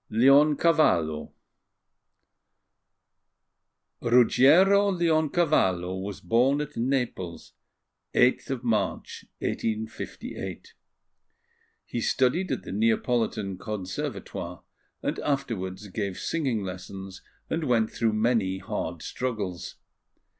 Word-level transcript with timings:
LEONCAVALLO 0.09 1.31
RUGGIERO 4.01 4.91
LEONCAVALLO 4.93 5.95
was 6.01 6.21
born 6.21 6.59
at 6.59 6.75
Naples 6.75 7.53
8th 8.15 8.63
March, 8.63 9.25
1858. 9.41 10.73
He 11.85 12.01
studied 12.01 12.51
at 12.51 12.63
the 12.63 12.71
Neapolitan 12.71 13.59
Conservatoire, 13.59 14.63
and 15.03 15.19
afterwards 15.19 15.87
gave 15.89 16.17
singing 16.17 16.63
lessons 16.63 17.21
and 17.47 17.65
went 17.65 17.91
through 17.91 18.13
many 18.13 18.57
hard 18.57 19.03
struggles. 19.03 19.75